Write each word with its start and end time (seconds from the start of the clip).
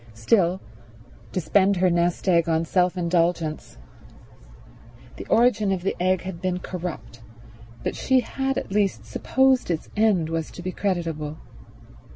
Still, 0.15 0.59
to 1.31 1.39
spend 1.39 1.75
her 1.75 1.91
nest 1.91 2.27
egg 2.27 2.49
on 2.49 2.65
self 2.65 2.97
indulgence— 2.97 3.77
The 5.17 5.27
origin 5.27 5.71
of 5.71 5.83
this 5.83 5.93
egg 5.99 6.21
had 6.23 6.41
been 6.41 6.57
corrupt, 6.57 7.21
but 7.83 7.95
she 7.95 8.21
had 8.21 8.57
at 8.57 8.71
least 8.71 9.05
supposed 9.05 9.69
its 9.69 9.89
end 9.95 10.29
was 10.29 10.49
to 10.53 10.63
be 10.63 10.71
creditable. 10.71 11.37